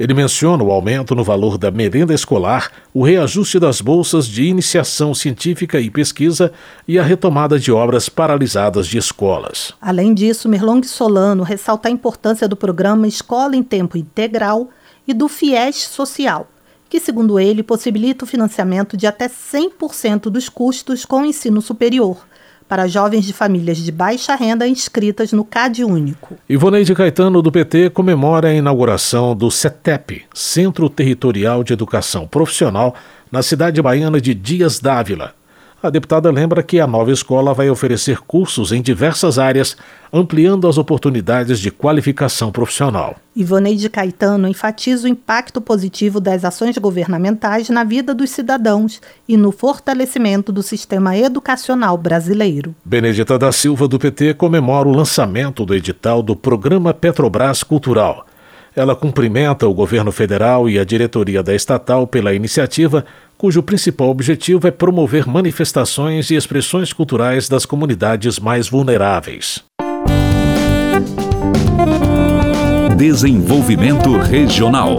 Ele 0.00 0.14
menciona 0.14 0.64
o 0.64 0.72
aumento 0.72 1.14
no 1.14 1.22
valor 1.22 1.58
da 1.58 1.70
merenda 1.70 2.14
escolar, 2.14 2.72
o 2.94 3.04
reajuste 3.04 3.58
das 3.58 3.82
bolsas 3.82 4.26
de 4.26 4.44
iniciação 4.44 5.14
científica 5.14 5.78
e 5.78 5.90
pesquisa 5.90 6.50
e 6.88 6.98
a 6.98 7.02
retomada 7.02 7.58
de 7.58 7.70
obras 7.70 8.08
paralisadas 8.08 8.86
de 8.86 8.96
escolas. 8.96 9.74
Além 9.78 10.14
disso, 10.14 10.48
Merlong 10.48 10.82
Solano 10.86 11.42
ressalta 11.42 11.88
a 11.88 11.92
importância 11.92 12.48
do 12.48 12.56
programa 12.56 13.06
Escola 13.06 13.54
em 13.54 13.62
Tempo 13.62 13.98
Integral 13.98 14.70
e 15.06 15.12
do 15.12 15.28
FIES 15.28 15.76
Social, 15.76 16.48
que, 16.88 16.98
segundo 16.98 17.38
ele, 17.38 17.62
possibilita 17.62 18.24
o 18.24 18.28
financiamento 18.28 18.96
de 18.96 19.06
até 19.06 19.28
100% 19.28 20.30
dos 20.30 20.48
custos 20.48 21.04
com 21.04 21.20
o 21.20 21.26
ensino 21.26 21.60
superior 21.60 22.31
para 22.72 22.88
jovens 22.88 23.26
de 23.26 23.34
famílias 23.34 23.76
de 23.76 23.92
baixa 23.92 24.34
renda 24.34 24.66
inscritas 24.66 25.30
no 25.30 25.44
CAD 25.44 25.84
Único. 25.84 26.38
Ivoneide 26.48 26.94
Caetano, 26.94 27.42
do 27.42 27.52
PT, 27.52 27.90
comemora 27.90 28.48
a 28.48 28.54
inauguração 28.54 29.36
do 29.36 29.50
CETEP, 29.50 30.22
Centro 30.32 30.88
Territorial 30.88 31.62
de 31.62 31.74
Educação 31.74 32.26
Profissional, 32.26 32.94
na 33.30 33.42
cidade 33.42 33.82
baiana 33.82 34.18
de 34.18 34.32
Dias 34.32 34.80
Dávila, 34.80 35.34
a 35.82 35.90
deputada 35.90 36.30
lembra 36.30 36.62
que 36.62 36.78
a 36.78 36.86
nova 36.86 37.10
escola 37.10 37.52
vai 37.52 37.68
oferecer 37.68 38.18
cursos 38.20 38.70
em 38.70 38.80
diversas 38.80 39.38
áreas, 39.38 39.76
ampliando 40.12 40.68
as 40.68 40.78
oportunidades 40.78 41.58
de 41.58 41.72
qualificação 41.72 42.52
profissional. 42.52 43.16
Ivoneide 43.34 43.88
Caetano 43.88 44.46
enfatiza 44.46 45.06
o 45.06 45.10
impacto 45.10 45.60
positivo 45.60 46.20
das 46.20 46.44
ações 46.44 46.78
governamentais 46.78 47.68
na 47.68 47.82
vida 47.82 48.14
dos 48.14 48.30
cidadãos 48.30 49.00
e 49.26 49.36
no 49.36 49.50
fortalecimento 49.50 50.52
do 50.52 50.62
sistema 50.62 51.16
educacional 51.16 51.96
brasileiro. 51.96 52.74
Benedita 52.84 53.38
da 53.38 53.50
Silva, 53.50 53.88
do 53.88 53.98
PT, 53.98 54.34
comemora 54.34 54.88
o 54.88 54.92
lançamento 54.92 55.64
do 55.64 55.74
edital 55.74 56.22
do 56.22 56.36
Programa 56.36 56.94
Petrobras 56.94 57.62
Cultural. 57.62 58.26
Ela 58.74 58.96
cumprimenta 58.96 59.68
o 59.68 59.74
governo 59.74 60.10
federal 60.10 60.68
e 60.68 60.78
a 60.78 60.84
diretoria 60.84 61.42
da 61.42 61.54
estatal 61.54 62.06
pela 62.06 62.32
iniciativa, 62.32 63.04
cujo 63.36 63.62
principal 63.62 64.08
objetivo 64.08 64.66
é 64.66 64.70
promover 64.70 65.28
manifestações 65.28 66.30
e 66.30 66.36
expressões 66.36 66.90
culturais 66.90 67.50
das 67.50 67.66
comunidades 67.66 68.38
mais 68.38 68.68
vulneráveis. 68.68 69.62
Desenvolvimento 72.96 74.16
Regional. 74.16 74.96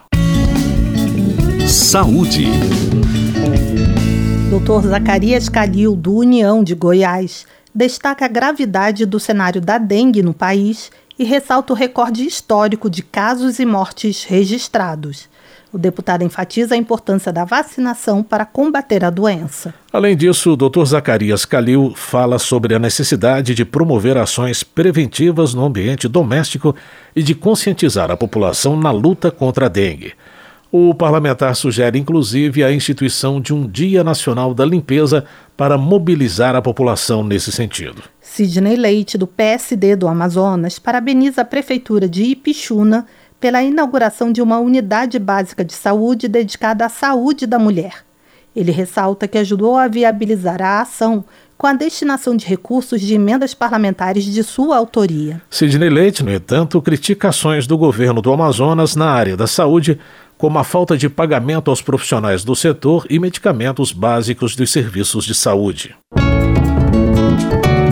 Saúde. 1.66 2.46
Dr. 4.50 4.88
Zacarias 4.88 5.48
Calil, 5.48 5.96
do 5.96 6.14
União 6.14 6.62
de 6.62 6.74
Goiás, 6.74 7.46
destaca 7.74 8.26
a 8.26 8.28
gravidade 8.28 9.04
do 9.04 9.18
cenário 9.18 9.60
da 9.60 9.78
dengue 9.78 10.22
no 10.22 10.32
país 10.32 10.92
e 11.18 11.24
ressalta 11.24 11.72
o 11.72 11.76
recorde 11.76 12.24
histórico 12.24 12.88
de 12.88 13.02
casos 13.02 13.58
e 13.58 13.66
mortes 13.66 14.24
registrados. 14.24 15.28
O 15.74 15.78
deputado 15.78 16.22
enfatiza 16.22 16.76
a 16.76 16.78
importância 16.78 17.32
da 17.32 17.44
vacinação 17.44 18.22
para 18.22 18.46
combater 18.46 19.04
a 19.04 19.10
doença. 19.10 19.74
Além 19.92 20.16
disso, 20.16 20.52
o 20.52 20.56
Dr. 20.56 20.84
Zacarias 20.84 21.44
Calil 21.44 21.92
fala 21.96 22.38
sobre 22.38 22.76
a 22.76 22.78
necessidade 22.78 23.56
de 23.56 23.64
promover 23.64 24.16
ações 24.16 24.62
preventivas 24.62 25.52
no 25.52 25.64
ambiente 25.64 26.06
doméstico 26.06 26.76
e 27.16 27.24
de 27.24 27.34
conscientizar 27.34 28.08
a 28.08 28.16
população 28.16 28.76
na 28.76 28.92
luta 28.92 29.32
contra 29.32 29.66
a 29.66 29.68
dengue. 29.68 30.12
O 30.70 30.94
parlamentar 30.94 31.56
sugere, 31.56 31.98
inclusive, 31.98 32.62
a 32.62 32.72
instituição 32.72 33.40
de 33.40 33.52
um 33.52 33.66
Dia 33.66 34.04
Nacional 34.04 34.54
da 34.54 34.64
Limpeza 34.64 35.24
para 35.56 35.76
mobilizar 35.76 36.54
a 36.54 36.62
população 36.62 37.24
nesse 37.24 37.50
sentido. 37.50 38.00
Sidney 38.20 38.76
Leite, 38.76 39.18
do 39.18 39.26
PSD 39.26 39.96
do 39.96 40.06
Amazonas, 40.06 40.78
parabeniza 40.78 41.42
a 41.42 41.44
Prefeitura 41.44 42.08
de 42.08 42.24
Ipixuna 42.24 43.06
pela 43.44 43.62
inauguração 43.62 44.32
de 44.32 44.40
uma 44.40 44.58
unidade 44.58 45.18
básica 45.18 45.62
de 45.62 45.74
saúde 45.74 46.28
dedicada 46.28 46.86
à 46.86 46.88
saúde 46.88 47.46
da 47.46 47.58
mulher. 47.58 47.96
Ele 48.56 48.72
ressalta 48.72 49.28
que 49.28 49.36
ajudou 49.36 49.76
a 49.76 49.86
viabilizar 49.86 50.62
a 50.62 50.80
ação 50.80 51.22
com 51.54 51.66
a 51.66 51.74
destinação 51.74 52.34
de 52.34 52.46
recursos 52.46 53.02
de 53.02 53.12
emendas 53.12 53.52
parlamentares 53.52 54.24
de 54.24 54.42
sua 54.42 54.78
autoria. 54.78 55.42
Sidney 55.50 55.90
Leite, 55.90 56.24
no 56.24 56.32
entanto, 56.32 56.80
critica 56.80 57.28
ações 57.28 57.66
do 57.66 57.76
governo 57.76 58.22
do 58.22 58.32
Amazonas 58.32 58.96
na 58.96 59.10
área 59.10 59.36
da 59.36 59.46
saúde, 59.46 60.00
como 60.38 60.58
a 60.58 60.64
falta 60.64 60.96
de 60.96 61.10
pagamento 61.10 61.70
aos 61.70 61.82
profissionais 61.82 62.44
do 62.44 62.56
setor 62.56 63.04
e 63.10 63.18
medicamentos 63.18 63.92
básicos 63.92 64.56
dos 64.56 64.72
serviços 64.72 65.22
de 65.22 65.34
saúde. 65.34 65.94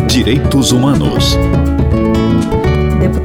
Direitos 0.08 0.72
Humanos. 0.72 1.36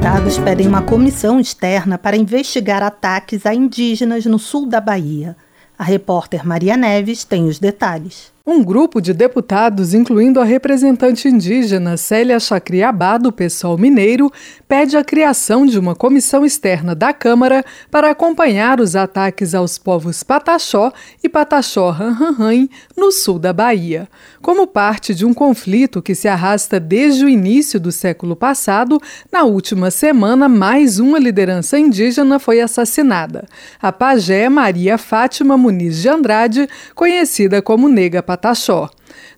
Deputados 0.08 0.38
pedem 0.38 0.66
uma 0.66 0.80
comissão 0.80 1.38
externa 1.38 1.98
para 1.98 2.16
investigar 2.16 2.82
ataques 2.82 3.44
a 3.44 3.52
indígenas 3.52 4.24
no 4.24 4.38
sul 4.38 4.64
da 4.64 4.80
Bahia. 4.80 5.36
A 5.78 5.84
repórter 5.84 6.46
Maria 6.46 6.78
Neves 6.78 7.24
tem 7.24 7.46
os 7.46 7.58
detalhes. 7.58 8.32
Um 8.50 8.64
grupo 8.64 8.98
de 8.98 9.12
deputados, 9.12 9.92
incluindo 9.92 10.40
a 10.40 10.44
representante 10.44 11.28
indígena 11.28 11.98
Célia 11.98 12.40
Chacriabá, 12.40 13.18
do 13.18 13.30
PSOL 13.30 13.76
Mineiro, 13.76 14.32
pede 14.66 14.96
a 14.96 15.04
criação 15.04 15.66
de 15.66 15.78
uma 15.78 15.94
comissão 15.94 16.46
externa 16.46 16.94
da 16.94 17.12
Câmara 17.12 17.62
para 17.90 18.08
acompanhar 18.10 18.80
os 18.80 18.96
ataques 18.96 19.54
aos 19.54 19.76
povos 19.76 20.22
Pataxó 20.22 20.90
e 21.22 21.28
Pataxó 21.28 21.90
Ranranran 21.90 22.68
no 22.96 23.12
sul 23.12 23.38
da 23.38 23.52
Bahia. 23.52 24.08
Como 24.40 24.66
parte 24.66 25.14
de 25.14 25.26
um 25.26 25.34
conflito 25.34 26.00
que 26.00 26.14
se 26.14 26.26
arrasta 26.26 26.80
desde 26.80 27.26
o 27.26 27.28
início 27.28 27.78
do 27.78 27.92
século 27.92 28.34
passado, 28.34 28.98
na 29.30 29.42
última 29.42 29.90
semana, 29.90 30.48
mais 30.48 30.98
uma 30.98 31.18
liderança 31.18 31.78
indígena 31.78 32.38
foi 32.38 32.62
assassinada. 32.62 33.46
A 33.78 33.92
pajé 33.92 34.48
Maria 34.48 34.96
Fátima 34.96 35.54
Muniz 35.54 36.00
de 36.00 36.08
Andrade, 36.08 36.66
conhecida 36.94 37.60
como 37.60 37.90
Nega 37.90 38.22
Pataxó. 38.22 38.37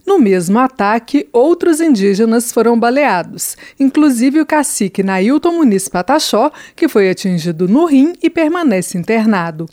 No 0.06 0.18
mesmo 0.18 0.58
ataque, 0.58 1.28
outros 1.32 1.80
indígenas 1.80 2.52
foram 2.52 2.78
baleados, 2.78 3.56
inclusive 3.78 4.40
o 4.40 4.46
cacique 4.46 5.02
Nailton 5.02 5.52
Muniz 5.52 5.88
Pataxó, 5.88 6.50
que 6.74 6.88
foi 6.88 7.10
atingido 7.10 7.68
no 7.68 7.84
rim 7.84 8.14
e 8.22 8.28
permanece 8.28 8.96
internado. 8.98 9.66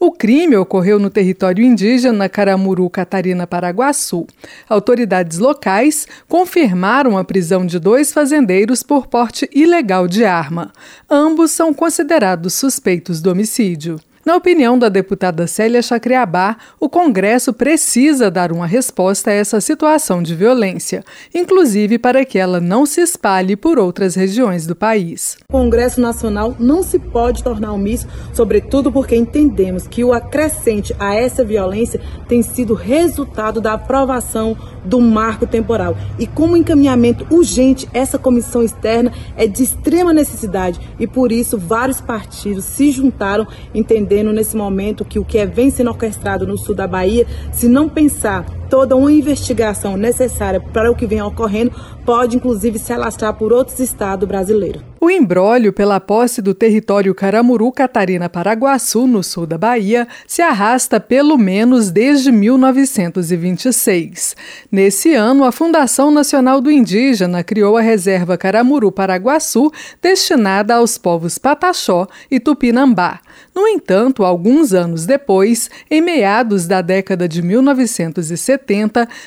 O 0.00 0.12
crime 0.12 0.56
ocorreu 0.56 0.98
no 0.98 1.10
território 1.10 1.64
indígena 1.64 2.28
Caramuru, 2.28 2.88
Catarina, 2.88 3.46
Paraguaçu. 3.46 4.26
Autoridades 4.68 5.38
locais 5.38 6.06
confirmaram 6.28 7.18
a 7.18 7.24
prisão 7.24 7.66
de 7.66 7.80
dois 7.80 8.12
fazendeiros 8.12 8.82
por 8.82 9.08
porte 9.08 9.48
ilegal 9.52 10.06
de 10.06 10.24
arma. 10.24 10.72
Ambos 11.10 11.50
são 11.50 11.74
considerados 11.74 12.54
suspeitos 12.54 13.20
do 13.20 13.30
homicídio. 13.30 13.98
Na 14.28 14.36
opinião 14.36 14.78
da 14.78 14.90
deputada 14.90 15.46
Célia 15.46 15.80
Chacriabá, 15.80 16.58
o 16.78 16.86
Congresso 16.86 17.50
precisa 17.50 18.30
dar 18.30 18.52
uma 18.52 18.66
resposta 18.66 19.30
a 19.30 19.32
essa 19.32 19.58
situação 19.58 20.22
de 20.22 20.34
violência, 20.34 21.02
inclusive 21.34 21.98
para 21.98 22.22
que 22.26 22.38
ela 22.38 22.60
não 22.60 22.84
se 22.84 23.00
espalhe 23.00 23.56
por 23.56 23.78
outras 23.78 24.14
regiões 24.14 24.66
do 24.66 24.76
país. 24.76 25.38
O 25.48 25.52
Congresso 25.52 25.98
Nacional 25.98 26.54
não 26.58 26.82
se 26.82 26.98
pode 26.98 27.42
tornar 27.42 27.72
omisso, 27.72 28.06
sobretudo 28.34 28.92
porque 28.92 29.16
entendemos 29.16 29.88
que 29.88 30.04
o 30.04 30.12
acrescente 30.12 30.94
a 30.98 31.14
essa 31.14 31.42
violência 31.42 31.98
tem 32.28 32.42
sido 32.42 32.74
resultado 32.74 33.62
da 33.62 33.72
aprovação 33.72 34.54
do 34.84 35.00
marco 35.00 35.46
temporal. 35.46 35.96
E 36.18 36.26
como 36.26 36.54
encaminhamento 36.54 37.26
urgente, 37.34 37.88
essa 37.94 38.18
comissão 38.18 38.62
externa 38.62 39.10
é 39.38 39.46
de 39.46 39.62
extrema 39.62 40.12
necessidade 40.12 40.78
e 41.00 41.06
por 41.06 41.32
isso 41.32 41.56
vários 41.56 41.98
partidos 41.98 42.66
se 42.66 42.90
juntaram 42.90 43.46
entendendo 43.74 44.17
entendendo 44.18 44.32
nesse 44.32 44.56
momento 44.56 45.04
que 45.04 45.18
o 45.18 45.24
que 45.24 45.38
é, 45.38 45.46
vem 45.46 45.70
sendo 45.70 45.90
orquestrado 45.90 46.46
no 46.46 46.58
sul 46.58 46.74
da 46.74 46.86
Bahia, 46.86 47.26
se 47.52 47.68
não 47.68 47.88
pensar 47.88 48.44
toda 48.68 48.96
uma 48.96 49.10
investigação 49.10 49.96
necessária 49.96 50.60
para 50.60 50.90
o 50.90 50.94
que 50.94 51.06
vem 51.06 51.22
ocorrendo, 51.22 51.72
pode 52.04 52.36
inclusive 52.36 52.78
se 52.78 52.92
alastrar 52.92 53.34
por 53.34 53.52
outros 53.52 53.78
estados 53.80 54.26
brasileiros. 54.26 54.82
O 55.00 55.10
embrólio 55.10 55.72
pela 55.72 56.00
posse 56.00 56.42
do 56.42 56.52
território 56.52 57.14
Caramuru 57.14 57.70
Catarina 57.70 58.28
Paraguaçu, 58.28 59.06
no 59.06 59.22
sul 59.22 59.46
da 59.46 59.56
Bahia, 59.56 60.08
se 60.26 60.42
arrasta 60.42 60.98
pelo 60.98 61.38
menos 61.38 61.90
desde 61.90 62.32
1926. 62.32 64.34
Nesse 64.72 65.14
ano, 65.14 65.44
a 65.44 65.52
Fundação 65.52 66.10
Nacional 66.10 66.60
do 66.60 66.68
Indígena 66.68 67.44
criou 67.44 67.76
a 67.76 67.80
Reserva 67.80 68.36
Caramuru 68.36 68.90
Paraguaçu, 68.90 69.70
destinada 70.02 70.74
aos 70.74 70.98
povos 70.98 71.38
Pataxó 71.38 72.08
e 72.28 72.40
Tupinambá. 72.40 73.20
No 73.54 73.68
entanto, 73.68 74.24
alguns 74.24 74.72
anos 74.72 75.06
depois, 75.06 75.70
em 75.88 76.00
meados 76.00 76.66
da 76.66 76.80
década 76.80 77.28
de 77.28 77.40
1970, 77.40 78.57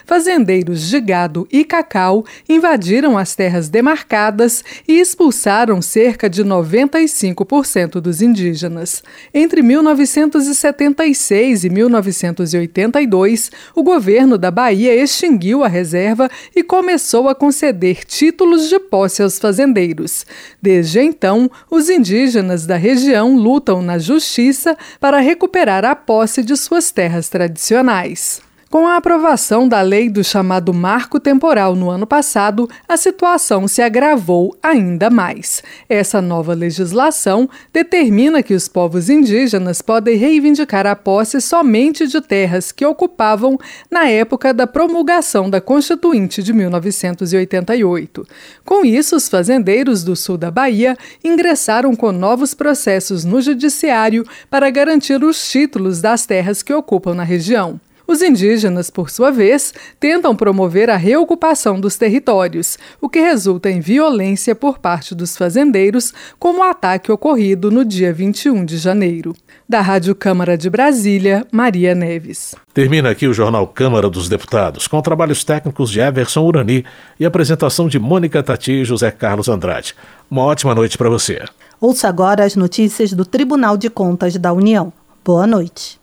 fazendeiros 0.05 0.87
de 0.87 0.99
gado 0.99 1.47
e 1.51 1.63
cacau 1.63 2.25
invadiram 2.47 3.17
as 3.17 3.35
terras 3.35 3.69
demarcadas 3.69 4.63
e 4.87 4.99
expulsaram 4.99 5.81
cerca 5.81 6.29
de 6.29 6.43
95% 6.43 8.01
dos 8.01 8.21
indígenas. 8.21 9.03
Entre 9.33 9.61
1976 9.61 11.63
e 11.63 11.69
1982, 11.69 13.51
o 13.75 13.83
governo 13.83 14.37
da 14.37 14.51
Bahia 14.51 14.95
extinguiu 14.95 15.63
a 15.63 15.67
reserva 15.67 16.29
e 16.55 16.63
começou 16.63 17.29
a 17.29 17.35
conceder 17.35 18.03
títulos 18.05 18.69
de 18.69 18.79
posse 18.79 19.23
aos 19.23 19.39
fazendeiros. 19.39 20.25
Desde 20.61 20.99
então, 20.99 21.49
os 21.69 21.89
indígenas 21.89 22.65
da 22.65 22.75
região 22.75 23.35
lutam 23.35 23.81
na 23.81 23.97
justiça 23.97 24.77
para 24.99 25.19
recuperar 25.19 25.85
a 25.85 25.95
posse 25.95 26.43
de 26.43 26.55
suas 26.55 26.91
terras 26.91 27.29
tradicionais. 27.29 28.41
Com 28.71 28.87
a 28.87 28.95
aprovação 28.95 29.67
da 29.67 29.81
lei 29.81 30.09
do 30.09 30.23
chamado 30.23 30.73
Marco 30.73 31.19
Temporal 31.19 31.75
no 31.75 31.89
ano 31.89 32.07
passado, 32.07 32.69
a 32.87 32.95
situação 32.95 33.67
se 33.67 33.81
agravou 33.81 34.55
ainda 34.63 35.09
mais. 35.09 35.61
Essa 35.89 36.21
nova 36.21 36.53
legislação 36.53 37.49
determina 37.73 38.41
que 38.41 38.53
os 38.53 38.69
povos 38.69 39.09
indígenas 39.09 39.81
podem 39.81 40.15
reivindicar 40.15 40.87
a 40.87 40.95
posse 40.95 41.41
somente 41.41 42.07
de 42.07 42.21
terras 42.21 42.71
que 42.71 42.85
ocupavam 42.85 43.59
na 43.91 44.07
época 44.07 44.53
da 44.53 44.65
promulgação 44.65 45.49
da 45.49 45.59
Constituinte 45.59 46.41
de 46.41 46.53
1988. 46.53 48.25
Com 48.63 48.85
isso, 48.85 49.17
os 49.17 49.27
fazendeiros 49.27 50.01
do 50.01 50.15
sul 50.15 50.37
da 50.37 50.49
Bahia 50.49 50.95
ingressaram 51.21 51.93
com 51.93 52.13
novos 52.13 52.53
processos 52.53 53.25
no 53.25 53.41
Judiciário 53.41 54.25
para 54.49 54.69
garantir 54.69 55.21
os 55.21 55.51
títulos 55.51 55.99
das 55.99 56.25
terras 56.25 56.63
que 56.63 56.73
ocupam 56.73 57.13
na 57.13 57.23
região. 57.23 57.77
Os 58.11 58.21
indígenas, 58.21 58.89
por 58.89 59.09
sua 59.09 59.31
vez, 59.31 59.73
tentam 59.97 60.35
promover 60.35 60.89
a 60.89 60.97
reocupação 60.97 61.79
dos 61.79 61.95
territórios, 61.95 62.77
o 62.99 63.07
que 63.07 63.21
resulta 63.21 63.69
em 63.69 63.79
violência 63.79 64.53
por 64.53 64.79
parte 64.79 65.15
dos 65.15 65.37
fazendeiros, 65.37 66.13
como 66.37 66.59
o 66.59 66.63
ataque 66.63 67.09
ocorrido 67.09 67.71
no 67.71 67.85
dia 67.85 68.11
21 68.11 68.65
de 68.65 68.77
janeiro. 68.77 69.33
Da 69.67 69.79
Rádio 69.79 70.13
Câmara 70.13 70.57
de 70.57 70.69
Brasília, 70.69 71.47
Maria 71.53 71.95
Neves. 71.95 72.53
Termina 72.73 73.11
aqui 73.11 73.27
o 73.27 73.33
Jornal 73.33 73.65
Câmara 73.65 74.09
dos 74.09 74.27
Deputados, 74.27 74.89
com 74.89 75.01
trabalhos 75.01 75.45
técnicos 75.45 75.89
de 75.89 76.01
Everson 76.01 76.45
Urani 76.45 76.83
e 77.17 77.25
apresentação 77.25 77.87
de 77.87 77.97
Mônica 77.97 78.43
Tati 78.43 78.73
e 78.73 78.83
José 78.83 79.09
Carlos 79.09 79.47
Andrade. 79.47 79.95
Uma 80.29 80.43
ótima 80.43 80.75
noite 80.75 80.97
para 80.97 81.09
você. 81.09 81.45
Ouça 81.79 82.09
agora 82.09 82.43
as 82.43 82.57
notícias 82.57 83.13
do 83.13 83.23
Tribunal 83.23 83.77
de 83.77 83.89
Contas 83.89 84.35
da 84.35 84.51
União. 84.51 84.91
Boa 85.23 85.47
noite. 85.47 86.00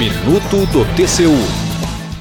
Minuto 0.00 0.64
do 0.72 0.86
TCU. 0.96 1.36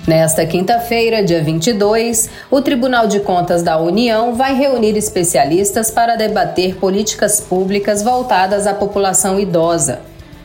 Nesta 0.06 0.46
quinta-feira, 0.46 1.24
dia 1.24 1.42
22, 1.42 2.30
o 2.52 2.62
Tribunal 2.62 3.08
de 3.08 3.22
Contas 3.22 3.63
da 3.63 3.80
União 3.80 4.36
vai 4.36 4.54
reunir 4.54 4.98
especialistas 4.98 5.89
para 5.89 6.18
debater 6.18 6.76
políticas 6.76 7.39
públicas 7.39 8.04
voltadas 8.04 8.68
à 8.68 8.74
população 8.74 9.39
idosa. 9.39 10.02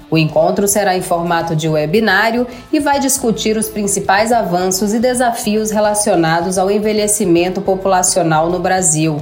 O 0.09 0.17
encontro 0.17 0.69
será 0.69 0.97
em 0.97 1.03
formato 1.03 1.57
de 1.57 1.69
webinário 1.69 2.47
e 2.73 2.79
vai 2.79 3.01
discutir 3.01 3.57
os 3.57 3.69
principais 3.69 4.31
avanços 4.31 4.95
e 4.95 5.01
desafios 5.01 5.73
relacionados 5.73 6.57
ao 6.57 6.71
envelhecimento 6.71 7.61
populacional 7.61 8.49
no 8.49 8.61
Brasil. 8.61 9.21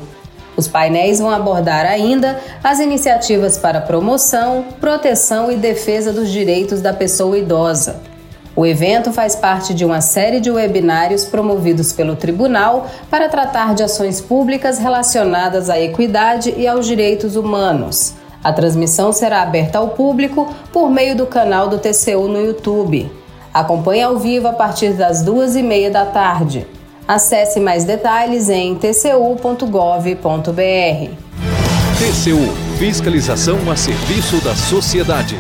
Os 0.57 0.69
painéis 0.69 1.19
vão 1.19 1.31
abordar 1.31 1.87
ainda 1.87 2.39
as 2.63 2.79
iniciativas 2.79 3.57
para 3.57 3.81
promoção, 3.81 4.67
proteção 4.81 5.51
e 5.51 5.57
defesa 5.57 6.13
dos 6.13 6.31
direitos 6.31 6.81
da 6.81 6.93
pessoa 6.93 7.39
idosa. 7.39 8.01
O 8.55 8.67
evento 8.67 9.13
faz 9.13 9.35
parte 9.35 9.73
de 9.73 9.83
uma 9.83 10.03
série 10.03 10.39
de 10.39 10.51
webinários 10.51 11.25
promovidos 11.25 11.91
pelo 11.91 12.17
Tribunal 12.17 12.87
para 13.11 13.29
tratar 13.29 13.75
de 13.75 13.83
ações 13.83 14.21
públicas 14.21 14.79
relacionadas 14.79 15.71
à 15.71 15.81
equidade 15.81 16.53
e 16.59 16.67
aos 16.67 16.87
direitos 16.87 17.35
humanos. 17.35 18.13
A 18.45 18.53
transmissão 18.53 19.11
será 19.11 19.41
aberta 19.41 19.79
ao 19.79 19.91
público 19.91 20.53
por 20.71 20.91
meio 20.91 21.17
do 21.17 21.27
canal 21.27 21.69
do 21.69 21.79
TCU 21.79 22.29
no 22.29 22.45
YouTube. 22.45 23.11
Acompanhe 23.55 24.03
ao 24.03 24.19
vivo 24.19 24.49
a 24.49 24.53
partir 24.53 24.93
das 24.93 25.23
duas 25.23 25.57
e 25.57 25.63
meia 25.63 25.91
da 25.91 26.05
tarde. 26.05 26.67
Acesse 27.07 27.59
mais 27.61 27.85
detalhes 27.85 28.49
em 28.49 28.75
tcu.gov.br. 28.77 29.63
TCU 31.99 32.63
Fiscalização 32.79 33.59
a 33.71 33.77
serviço 33.77 34.43
da 34.43 34.55
sociedade. 34.55 35.37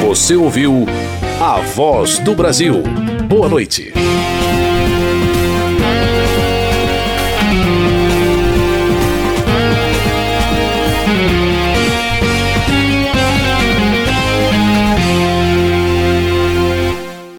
Você 0.00 0.36
ouviu 0.36 0.86
A 1.40 1.60
Voz 1.60 2.18
do 2.18 2.34
Brasil. 2.34 2.82
Boa 3.26 3.48
noite. 3.48 3.92